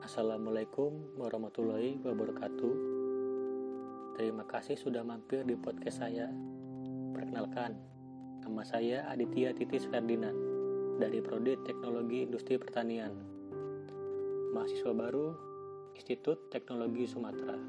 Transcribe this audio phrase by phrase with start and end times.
[0.00, 2.74] Assalamualaikum warahmatullahi wabarakatuh.
[4.16, 6.24] Terima kasih sudah mampir di podcast saya.
[7.12, 7.76] Perkenalkan,
[8.40, 10.32] nama saya Aditya Titis Ferdinand
[10.96, 13.12] dari Prodi Teknologi Industri Pertanian.
[14.56, 15.36] Mahasiswa baru
[15.92, 17.60] Institut Teknologi Sumatera.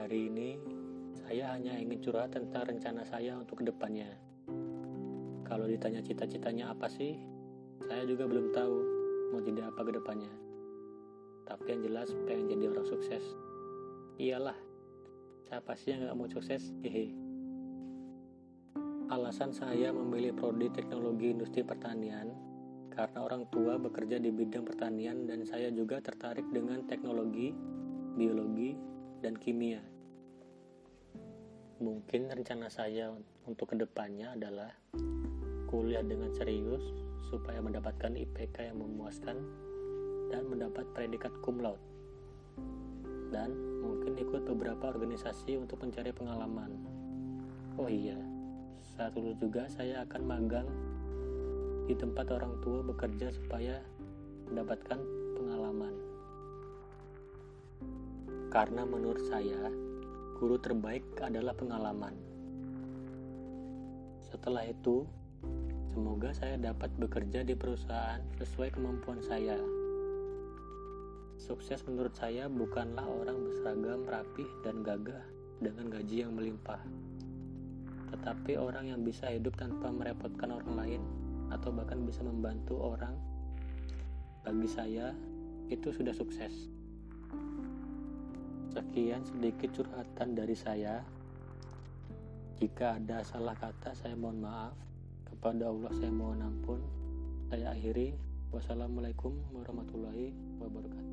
[0.00, 0.56] Hari ini
[1.28, 4.16] saya hanya ingin curhat tentang rencana saya untuk ke depannya.
[5.44, 7.20] Kalau ditanya cita-citanya apa sih,
[7.84, 8.99] saya juga belum tahu
[9.30, 10.30] mau jadi apa ke depannya.
[11.46, 13.24] Tapi yang jelas pengen jadi orang sukses.
[14.20, 14.58] Iyalah,
[15.48, 16.70] siapa sih yang gak mau sukses?
[16.82, 17.10] Hehe.
[19.10, 22.30] Alasan saya memilih prodi teknologi industri pertanian
[22.94, 27.50] karena orang tua bekerja di bidang pertanian dan saya juga tertarik dengan teknologi,
[28.14, 28.78] biologi,
[29.18, 29.82] dan kimia.
[31.80, 33.10] Mungkin rencana saya
[33.48, 34.70] untuk ke depannya adalah
[35.66, 39.36] kuliah dengan serius supaya mendapatkan IPK yang memuaskan
[40.30, 41.82] dan mendapat predikat cum laude.
[43.30, 46.72] Dan mungkin ikut beberapa organisasi untuk mencari pengalaman.
[47.78, 48.18] Oh iya,
[48.96, 50.68] saat lulus juga saya akan magang
[51.90, 53.82] di tempat orang tua bekerja supaya
[54.50, 54.98] mendapatkan
[55.38, 55.94] pengalaman.
[58.50, 59.70] Karena menurut saya,
[60.38, 62.14] guru terbaik adalah pengalaman.
[64.30, 65.06] Setelah itu,
[65.90, 69.58] Semoga saya dapat bekerja di perusahaan sesuai kemampuan saya.
[71.34, 75.26] Sukses menurut saya bukanlah orang berseragam rapih dan gagah
[75.58, 76.78] dengan gaji yang melimpah,
[78.14, 81.02] tetapi orang yang bisa hidup tanpa merepotkan orang lain
[81.50, 83.18] atau bahkan bisa membantu orang.
[84.46, 85.10] Bagi saya,
[85.66, 86.70] itu sudah sukses.
[88.70, 91.02] Sekian sedikit curhatan dari saya.
[92.62, 94.89] Jika ada salah kata, saya mohon maaf.
[95.30, 96.80] Kepada Allah saya mohon ampun.
[97.48, 98.18] Saya akhiri.
[98.50, 101.09] Wassalamualaikum warahmatullahi wabarakatuh.